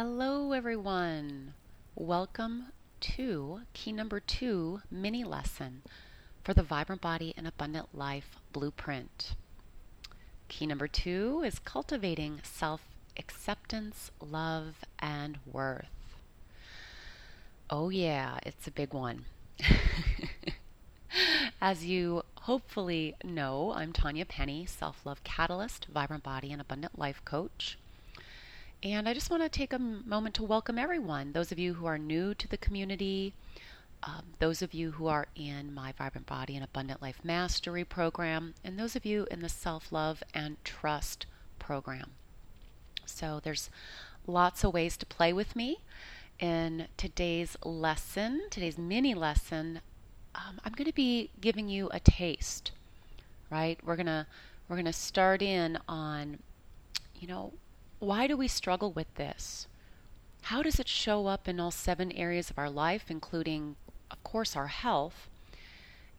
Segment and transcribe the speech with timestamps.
[0.00, 1.54] Hello, everyone.
[1.96, 2.66] Welcome
[3.00, 5.82] to key number two mini lesson
[6.44, 9.34] for the Vibrant Body and Abundant Life Blueprint.
[10.46, 12.82] Key number two is cultivating self
[13.18, 16.14] acceptance, love, and worth.
[17.68, 19.24] Oh, yeah, it's a big one.
[21.60, 27.20] As you hopefully know, I'm Tanya Penny, self love catalyst, vibrant body, and abundant life
[27.24, 27.78] coach.
[28.82, 31.86] And I just want to take a moment to welcome everyone those of you who
[31.86, 33.34] are new to the community,
[34.04, 38.54] um, those of you who are in my Vibrant Body and Abundant Life Mastery program,
[38.62, 41.26] and those of you in the Self Love and Trust
[41.58, 42.12] program.
[43.04, 43.68] So there's
[44.28, 45.78] lots of ways to play with me.
[46.38, 49.80] In today's lesson, today's mini lesson,
[50.36, 52.70] um, I'm going to be giving you a taste,
[53.50, 53.76] right?
[53.84, 54.28] We're gonna
[54.68, 56.38] we're gonna start in on,
[57.18, 57.54] you know,
[57.98, 59.66] why do we struggle with this?
[60.42, 63.76] How does it show up in all seven areas of our life, including,
[64.10, 65.28] of course, our health?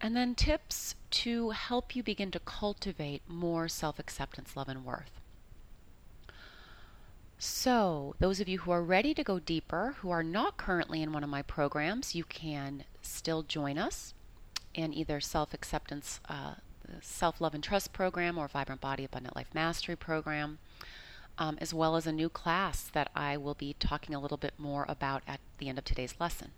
[0.02, 5.20] And then tips to help you begin to cultivate more self acceptance, love, and worth.
[7.38, 11.14] So, those of you who are ready to go deeper, who are not currently in
[11.14, 14.14] one of my programs, you can still join us
[14.74, 16.56] in either self acceptance, uh,
[17.02, 20.60] self love and trust program, or Vibrant Body Abundant Life Mastery program
[21.40, 24.54] um, as well as a new class that I will be talking a little bit
[24.58, 26.52] more about at the end of today's lesson.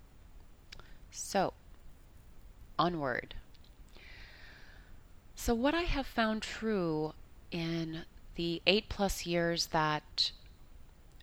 [1.12, 1.54] So,
[2.80, 3.36] onward.
[5.36, 7.14] So, what I have found true
[7.52, 10.32] in the eight plus years that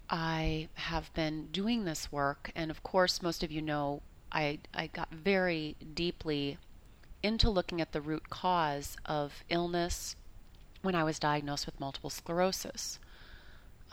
[0.08, 4.86] I have been doing this work, and of course, most of you know I, I
[4.86, 6.58] got very deeply
[7.24, 10.14] into looking at the root cause of illness
[10.82, 13.00] when I was diagnosed with multiple sclerosis.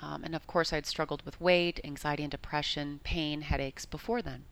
[0.02, 4.46] Um, and of course, I'd struggled with weight, anxiety and depression, pain, headaches before then.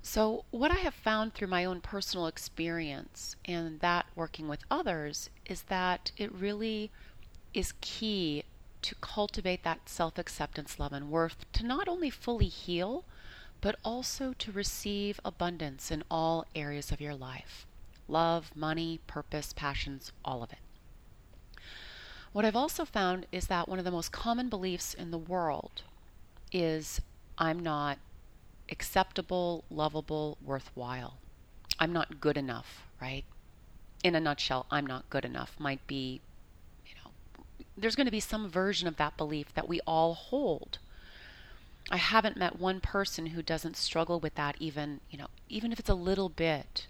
[0.00, 5.28] So, what I have found through my own personal experience and that working with others
[5.44, 6.90] is that it really
[7.52, 8.44] is key
[8.82, 13.04] to cultivate that self acceptance, love, and worth to not only fully heal,
[13.60, 17.66] but also to receive abundance in all areas of your life
[18.06, 20.60] love, money, purpose, passions, all of it.
[22.32, 25.82] What I've also found is that one of the most common beliefs in the world
[26.52, 27.00] is
[27.36, 27.98] I'm not
[28.70, 31.14] acceptable, lovable, worthwhile.
[31.78, 33.24] I'm not good enough, right?
[34.04, 36.20] In a nutshell, I'm not good enough might be,
[36.86, 37.10] you know,
[37.76, 40.78] there's going to be some version of that belief that we all hold.
[41.90, 45.78] I haven't met one person who doesn't struggle with that, even, you know, even if
[45.78, 46.86] it's a little bit.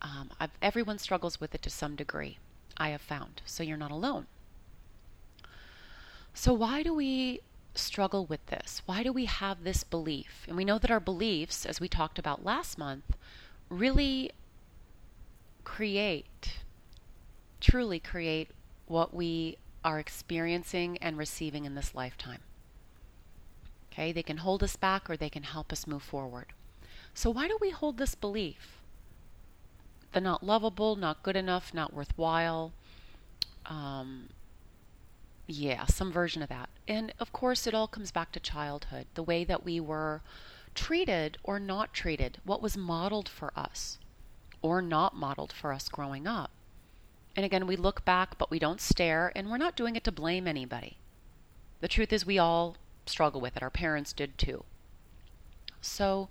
[0.00, 0.30] Um,
[0.62, 2.38] everyone struggles with it to some degree,
[2.78, 3.42] I have found.
[3.44, 4.26] So you're not alone.
[6.34, 7.40] So, why do we
[7.74, 8.82] struggle with this?
[8.86, 10.44] Why do we have this belief?
[10.48, 13.16] And we know that our beliefs, as we talked about last month,
[13.68, 14.32] really
[15.64, 16.62] create,
[17.60, 18.50] truly create
[18.86, 22.40] what we are experiencing and receiving in this lifetime.
[23.92, 26.46] Okay, they can hold us back or they can help us move forward.
[27.14, 28.78] So, why do we hold this belief?
[30.12, 32.72] The not lovable, not good enough, not worthwhile,
[33.66, 34.28] um,
[35.50, 36.68] yeah, some version of that.
[36.86, 40.22] And of course, it all comes back to childhood the way that we were
[40.74, 43.98] treated or not treated, what was modeled for us
[44.62, 46.50] or not modeled for us growing up.
[47.34, 50.12] And again, we look back, but we don't stare, and we're not doing it to
[50.12, 50.96] blame anybody.
[51.80, 53.62] The truth is, we all struggle with it.
[53.62, 54.64] Our parents did too.
[55.80, 56.28] So,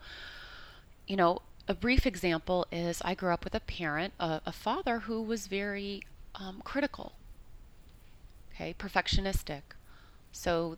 [1.07, 4.99] you know, a brief example is I grew up with a parent, a, a father
[4.99, 6.03] who was very
[6.35, 7.13] um, critical
[8.59, 9.61] okay, perfectionistic.
[10.31, 10.77] So,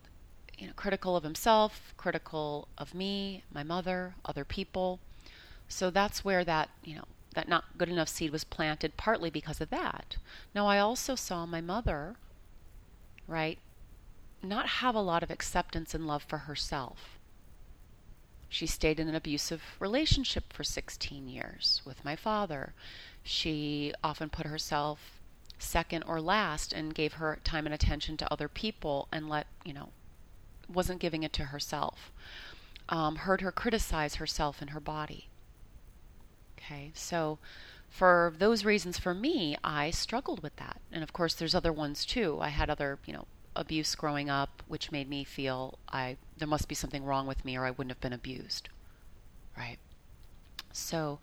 [0.56, 5.00] you know, critical of himself, critical of me, my mother, other people.
[5.68, 7.04] So that's where that, you know,
[7.34, 10.16] that not good enough seed was planted partly because of that.
[10.54, 12.16] Now, I also saw my mother,
[13.26, 13.58] right,
[14.42, 17.18] not have a lot of acceptance and love for herself.
[18.48, 22.74] She stayed in an abusive relationship for 16 years with my father.
[23.24, 25.21] She often put herself
[25.62, 29.72] second or last and gave her time and attention to other people and let, you
[29.72, 29.90] know,
[30.68, 32.12] wasn't giving it to herself.
[32.88, 35.28] Um, heard her criticize herself and her body.
[36.58, 37.38] Okay, so
[37.88, 40.80] for those reasons, for me, I struggled with that.
[40.90, 42.38] And of course, there's other ones too.
[42.40, 46.68] I had other, you know, abuse growing up, which made me feel I there must
[46.68, 48.68] be something wrong with me, or I wouldn't have been abused.
[49.56, 49.78] Right.
[50.72, 51.18] So,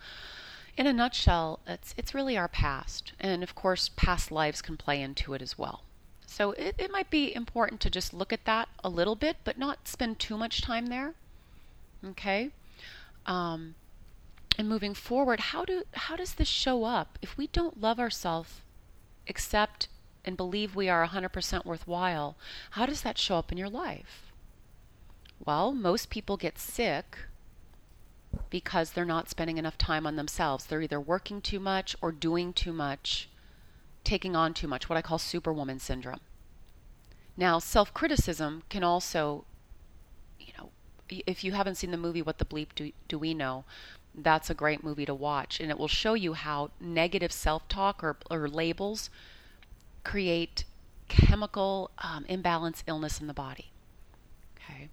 [0.80, 5.02] in a nutshell, it's it's really our past, and of course, past lives can play
[5.02, 5.84] into it as well.
[6.26, 9.58] So it, it might be important to just look at that a little bit, but
[9.58, 11.16] not spend too much time there.
[12.06, 12.52] Okay?
[13.26, 13.76] Um,
[14.58, 17.20] and moving forward, how do how does this show up?
[17.22, 18.62] If we don't love ourselves,
[19.28, 19.90] accept
[20.24, 22.38] and believe we are 100% worthwhile,
[22.72, 24.32] how does that show up in your life?
[25.46, 27.18] Well, most people get sick
[28.50, 30.66] because they're not spending enough time on themselves.
[30.66, 33.30] They're either working too much or doing too much
[34.04, 36.22] taking on too much, what I call superwoman syndrome.
[37.38, 39.46] Now, self criticism can also,
[40.40, 40.72] you know,
[41.10, 43.66] if you haven't seen the movie What the Bleep Do, Do We Know,
[44.16, 45.60] that's a great movie to watch.
[45.60, 49.10] And it will show you how negative self talk or, or labels
[50.04, 50.66] create
[51.08, 53.72] chemical um, imbalance illness in the body.
[54.58, 54.90] Okay.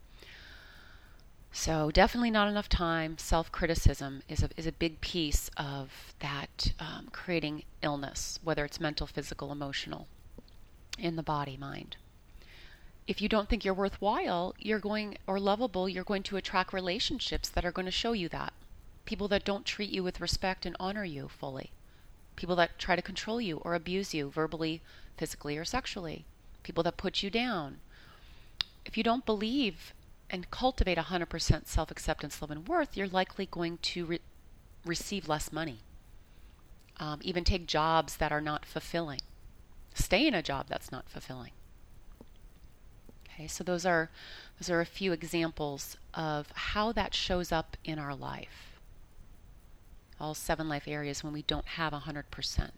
[1.58, 3.17] So definitely not enough time.
[3.17, 9.06] Self-criticism is a is a big piece of that um, creating illness, whether it's mental,
[9.06, 10.06] physical, emotional,
[10.99, 11.97] in the body, mind.
[13.06, 17.49] If you don't think you're worthwhile, you're going or lovable, you're going to attract relationships
[17.49, 18.52] that are going to show you that.
[19.06, 21.70] People that don't treat you with respect and honor you fully.
[22.37, 24.82] People that try to control you or abuse you verbally,
[25.17, 26.26] physically, or sexually.
[26.62, 27.79] People that put you down.
[28.85, 29.94] If you don't believe
[30.31, 34.20] and cultivate 100% self acceptance, love, and worth, you're likely going to re-
[34.84, 35.81] receive less money.
[36.99, 39.20] Um, even take jobs that are not fulfilling.
[39.94, 41.52] Stay in a job that's not fulfilling.
[43.28, 44.11] Okay, so those are
[44.58, 48.81] those are a few examples of how that shows up in our life.
[50.19, 52.70] All seven life areas when we don't have 100%.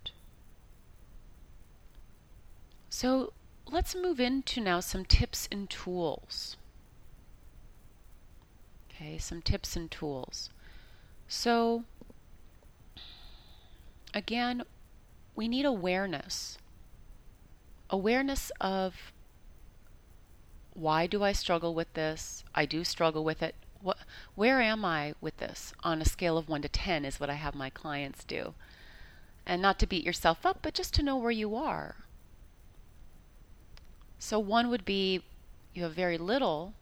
[2.90, 3.32] So
[3.70, 6.56] let's move into now some tips and tools.
[9.00, 10.50] Okay, some tips and tools.
[11.28, 11.84] So,
[14.12, 14.64] again,
[15.36, 16.58] we need awareness.
[17.90, 19.12] Awareness of
[20.74, 22.42] why do I struggle with this?
[22.56, 23.54] I do struggle with it.
[23.80, 23.98] What,
[24.34, 25.72] where am I with this?
[25.84, 28.54] On a scale of 1 to 10 is what I have my clients do.
[29.46, 31.94] And not to beat yourself up, but just to know where you are.
[34.18, 35.22] So, one would be
[35.72, 36.74] you have very little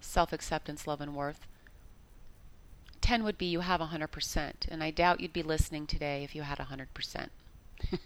[0.00, 1.46] self acceptance, love, and worth.
[3.00, 4.52] 10 would be you have 100%.
[4.68, 7.28] And I doubt you'd be listening today if you had 100%.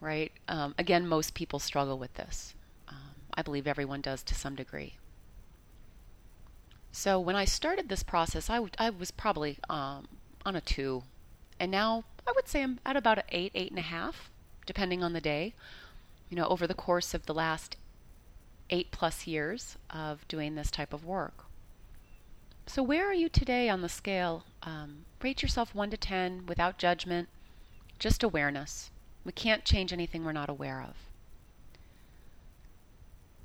[0.00, 0.32] right?
[0.48, 2.54] Um, again, most people struggle with this.
[2.88, 4.94] Um, I believe everyone does to some degree.
[6.90, 10.08] So when I started this process, I, w- I was probably um,
[10.44, 11.04] on a two.
[11.58, 14.30] And now I would say I'm at about an eight, eight and a half,
[14.66, 15.54] depending on the day.
[16.28, 17.76] You know, over the course of the last
[18.72, 21.44] eight plus years of doing this type of work.
[22.66, 24.44] So, where are you today on the scale?
[24.62, 27.28] Um, rate yourself 1 to 10 without judgment,
[27.98, 28.90] just awareness.
[29.24, 30.94] We can't change anything we're not aware of.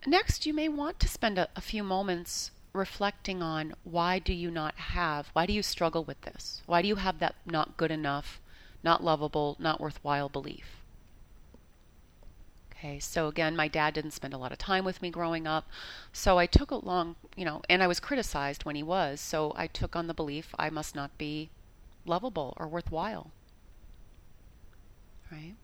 [0.05, 4.49] Next, you may want to spend a, a few moments reflecting on why do you
[4.49, 6.61] not have, why do you struggle with this?
[6.65, 8.39] Why do you have that not good enough,
[8.83, 10.83] not lovable, not worthwhile belief?
[12.77, 15.67] Okay, so again, my dad didn't spend a lot of time with me growing up.
[16.13, 19.19] So I took a long, you know, and I was criticized when he was.
[19.19, 21.49] So I took on the belief I must not be
[22.05, 23.31] lovable or worthwhile.
[25.31, 25.55] Right?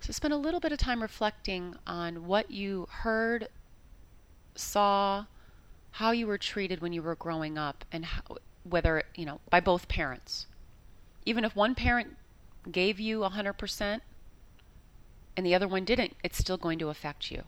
[0.00, 3.48] So spend a little bit of time reflecting on what you heard,
[4.54, 5.24] saw,
[5.92, 8.22] how you were treated when you were growing up, and how,
[8.62, 10.46] whether, you know, by both parents.
[11.26, 12.16] Even if one parent
[12.70, 14.00] gave you 100%,
[15.36, 17.42] and the other one didn't, it's still going to affect you.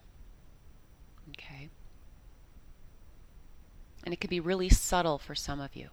[1.31, 1.69] Okay?
[4.05, 5.89] And it can be really subtle for some of you,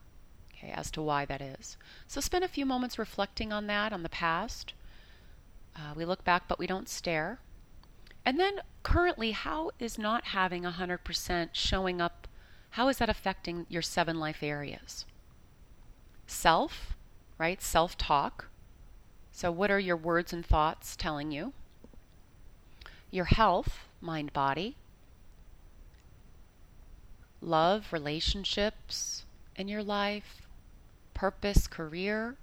[0.51, 1.77] okay, as to why that is.
[2.07, 4.73] So spend a few moments reflecting on that, on the past.
[5.75, 7.39] Uh, we look back, but we don't stare.
[8.25, 12.27] And then currently, how is not having 100% showing up?
[12.71, 15.05] How is that affecting your seven life areas?
[16.25, 16.95] Self,
[17.37, 17.61] right?
[17.61, 18.47] Self talk.
[19.31, 21.53] So, what are your words and thoughts telling you?
[23.13, 24.75] Your health, mind, body,
[27.41, 29.23] love, relationships
[29.55, 30.41] in your life,
[31.13, 32.35] purpose, career,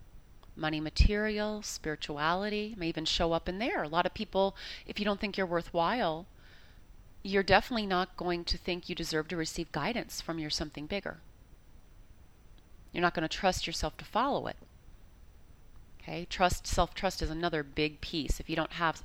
[0.55, 3.83] money, material, spirituality may even show up in there.
[3.83, 4.55] A lot of people,
[4.87, 6.27] if you don't think you're worthwhile,
[7.25, 11.19] you're definitely not going to think you deserve to receive guidance from your something bigger.
[12.93, 14.57] You're not going to trust yourself to follow it.
[16.01, 16.29] Okay?
[16.31, 18.39] Trust, self trust is another big piece.
[18.39, 19.03] If you don't have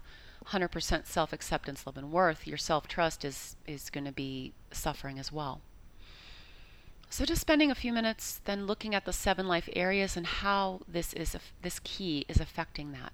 [0.49, 5.61] 100% self-acceptance, love, and worth, your self-trust is is going to be suffering as well.
[7.09, 10.81] So just spending a few minutes then looking at the seven life areas and how
[10.87, 13.13] this is this key is affecting that.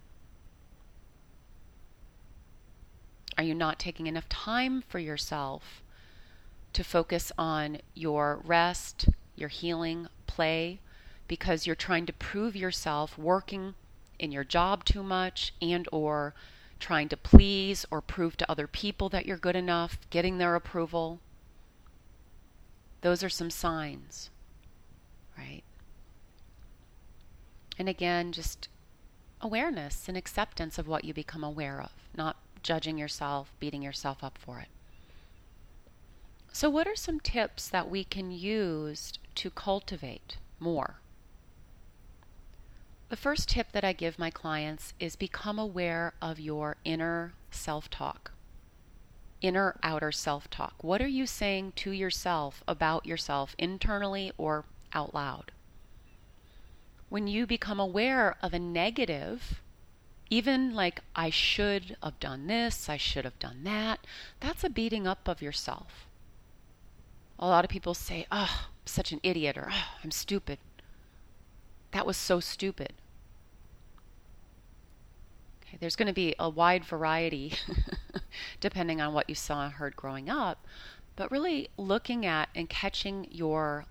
[3.38, 5.81] Are you not taking enough time for yourself
[6.73, 10.79] to focus on your rest, your healing, play,
[11.27, 13.73] because you're trying to prove yourself working
[14.19, 16.33] in your job too much and or
[16.81, 21.19] trying to please or prove to other people that you're good enough, getting their approval.
[23.01, 24.29] Those are some signs,
[25.38, 25.63] right?
[27.79, 28.67] And again, just
[29.39, 34.38] awareness and acceptance of what you become aware of, not judging yourself, beating yourself up
[34.38, 34.67] for it.
[36.53, 41.00] So, what are some tips that we can use to cultivate more?
[43.12, 47.89] The first tip that I give my clients is become aware of your inner self
[47.89, 48.32] talk,
[49.41, 50.75] inner outer self talk.
[50.82, 54.63] What are you saying to yourself about yourself internally or
[54.94, 55.51] out loud?
[57.10, 59.62] When you become aware of a negative,
[60.30, 64.08] even like, I should have done this, I should have done that,
[64.39, 66.08] that's a beating up of yourself.
[67.38, 70.60] A lot of people say, oh, I'm such an idiot, or oh, I'm stupid.
[71.91, 72.94] That was so stupid.
[75.71, 77.53] Okay, there's going to be a wide variety
[78.59, 80.67] depending on what you saw and heard growing up,
[81.15, 83.85] but really looking at and catching your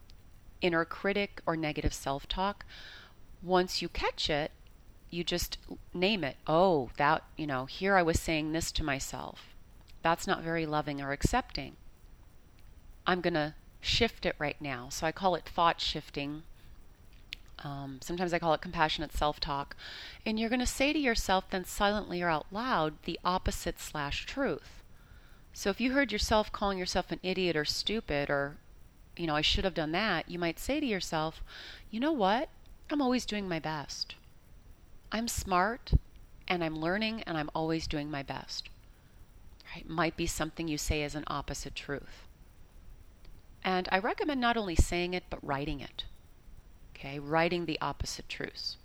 [0.60, 2.66] inner critic or negative self talk.
[3.42, 4.50] Once you catch it,
[5.08, 5.56] you just
[5.94, 6.37] name it.
[6.46, 9.54] Oh, that, you know, here I was saying this to myself.
[10.02, 11.76] That's not very loving or accepting.
[13.06, 14.90] I'm going to shift it right now.
[14.90, 16.42] So I call it thought shifting.
[17.62, 19.76] Um, sometimes I call it compassionate self talk.
[20.25, 24.26] And you're going to say to yourself, then silently or out loud, the opposite slash
[24.26, 24.83] truth.
[25.52, 28.57] So if you heard yourself calling yourself an idiot or stupid or,
[29.17, 31.43] you know, I should have done that, you might say to yourself,
[31.90, 32.49] you know what?
[32.88, 34.14] I'm always doing my best.
[35.12, 35.93] I'm smart
[36.49, 38.69] and I'm learning and I'm always doing my best.
[39.75, 39.88] Right?
[39.88, 42.26] Might be something you say as an opposite truth.
[43.62, 46.05] And I recommend not only saying it, but writing it.
[47.00, 48.76] Okay, writing the opposite truths.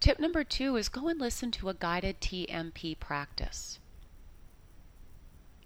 [0.00, 3.78] Tip number two is go and listen to a guided TMP practice.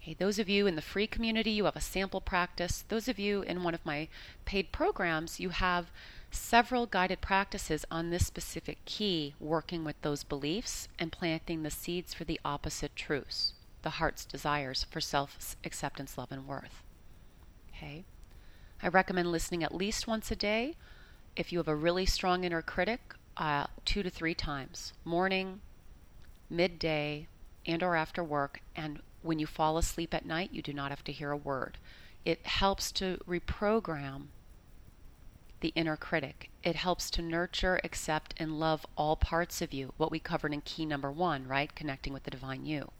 [0.02, 2.84] Okay, those of you in the free community, you have a sample practice.
[2.88, 4.08] Those of you in one of my
[4.44, 5.92] paid programs, you have
[6.32, 12.12] several guided practices on this specific key, working with those beliefs and planting the seeds
[12.12, 16.82] for the opposite truths, the heart's desires for self acceptance, love, and worth.
[17.70, 18.04] Okay?
[18.82, 20.74] I recommend listening at least once a day.
[21.36, 25.60] If you have a really strong inner critic, uh, two to three times morning,
[26.48, 27.28] midday,
[27.66, 28.60] and or after work.
[28.74, 31.78] And when you fall asleep at night, you do not have to hear a word.
[32.24, 34.28] It helps to reprogram
[35.60, 36.50] the inner critic.
[36.62, 40.60] It helps to nurture, accept, and love all parts of you, what we covered in
[40.62, 41.74] key number one, right?
[41.74, 42.90] Connecting with the divine you.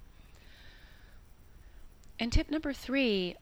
[2.19, 3.37] And tip number three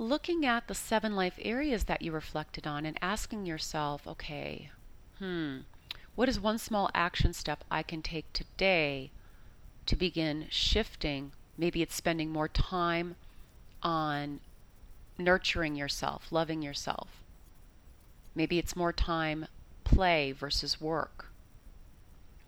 [0.00, 4.70] looking at the seven life areas that you reflected on and asking yourself, okay,
[5.18, 5.58] hmm,
[6.14, 9.10] what is one small action step I can take today
[9.84, 11.32] to begin shifting?
[11.58, 13.16] Maybe it's spending more time
[13.82, 14.40] on
[15.18, 17.22] nurturing yourself, loving yourself.
[18.34, 19.46] Maybe it's more time
[19.84, 21.26] play versus work.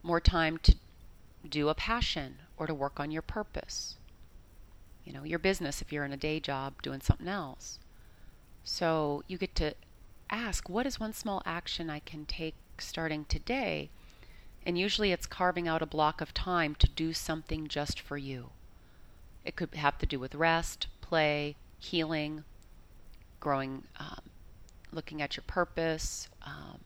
[0.02, 0.76] More time to
[1.46, 3.96] do a passion or to work on your purpose
[5.04, 7.78] you know, your business if you're in a day job doing something else.
[8.64, 9.74] So you get to
[10.30, 13.90] ask, what is one small action I can take starting today?
[14.64, 18.50] And usually it's carving out a block of time to do something just for you.
[19.44, 22.44] It could have to do with rest, play, healing,
[23.40, 24.20] growing, um,
[24.92, 26.28] looking at your purpose.
[26.46, 26.78] Um,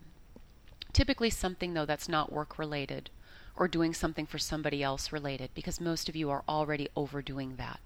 [0.95, 3.11] typically, something though that's not work related
[3.55, 7.81] or doing something for somebody else related because most of you are already overdoing that.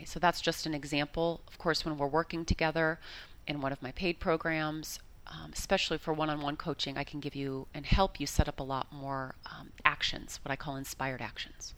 [0.00, 1.42] Okay, so that's just an example.
[1.46, 2.98] Of course, when we're working together
[3.46, 7.20] in one of my paid programs, um, especially for one on one coaching, I can
[7.20, 10.76] give you and help you set up a lot more um, actions, what I call
[10.76, 11.74] inspired actions.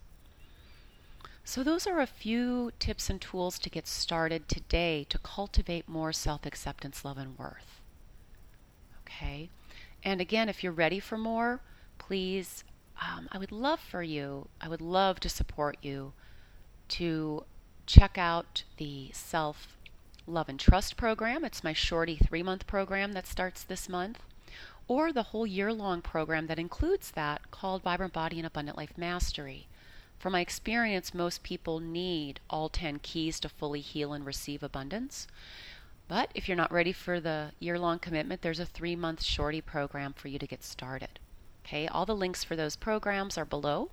[1.43, 6.13] So, those are a few tips and tools to get started today to cultivate more
[6.13, 7.81] self acceptance, love, and worth.
[9.01, 9.51] Okay?
[10.05, 11.61] And again, if you're ready for more,
[11.99, 12.63] please,
[13.01, 16.13] um, I would love for you, I would love to support you
[16.91, 17.47] to
[17.93, 19.77] check out the Self
[20.27, 21.45] Love and Trust program.
[21.45, 24.19] It's my shorty three month program that starts this month,
[24.89, 28.97] or the whole year long program that includes that called Vibrant Body and Abundant Life
[28.97, 29.67] Mastery.
[30.19, 35.27] From my experience, most people need all 10 keys to fully heal and receive abundance.
[36.09, 39.61] But if you're not ready for the year long commitment, there's a three month shorty
[39.61, 41.19] program for you to get started.
[41.67, 43.91] Okay, all the links for those programs are below.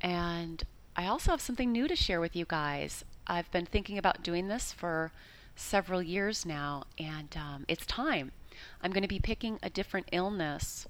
[0.00, 0.62] And
[0.96, 3.04] I also have something new to share with you guys.
[3.26, 5.10] I've been thinking about doing this for
[5.56, 8.30] several years now, and um, it's time.
[8.80, 10.86] I'm going to be picking a different illness,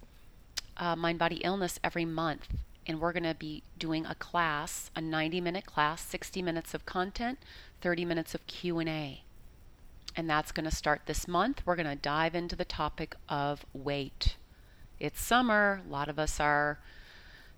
[0.77, 2.49] uh, mind body illness, every month,
[2.87, 6.85] and we're going to be doing a class, a 90 minute class, 60 minutes of
[6.85, 7.39] content,
[7.81, 9.23] 30 minutes of Q&A.
[10.17, 11.63] And that's going to start this month.
[11.65, 14.37] We're going to dive into the topic of weight.
[15.01, 15.81] It's summer.
[15.87, 16.79] A lot of us are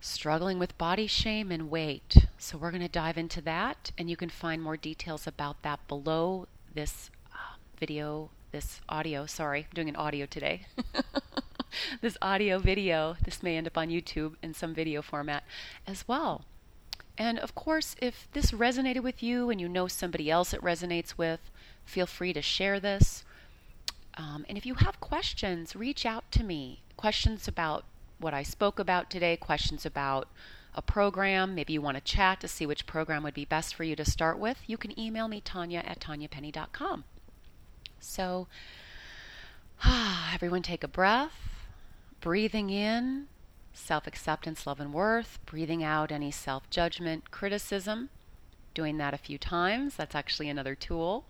[0.00, 2.26] struggling with body shame and weight.
[2.38, 5.86] So we're going to dive into that, and you can find more details about that
[5.88, 9.26] below this uh, video, this audio.
[9.26, 10.66] Sorry, I'm doing an audio today.
[12.00, 15.44] this audio video, this may end up on YouTube in some video format
[15.86, 16.44] as well.
[17.18, 21.16] And of course, if this resonated with you and you know somebody else it resonates
[21.16, 21.40] with,
[21.84, 23.24] feel free to share this.
[24.18, 26.82] Um, and if you have questions, reach out to me.
[26.96, 27.84] Questions about
[28.18, 30.28] what I spoke about today, questions about
[30.75, 33.85] a program, maybe you want to chat to see which program would be best for
[33.85, 37.04] you to start with, you can email me, Tanya at tanyapenny.com.
[37.99, 38.46] So,
[40.35, 41.66] everyone take a breath,
[42.20, 43.28] breathing in
[43.73, 48.11] self acceptance, love, and worth, breathing out any self judgment, criticism,
[48.75, 49.96] doing that a few times.
[49.96, 51.25] That's actually another tool.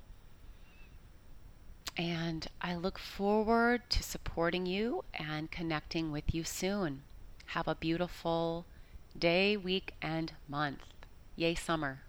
[1.97, 7.03] And I look forward to supporting you and connecting with you soon.
[7.47, 8.67] Have a beautiful
[9.19, 10.83] day, week, and month.
[11.37, 12.03] Yay, summer.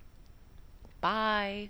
[1.00, 1.70] Bye.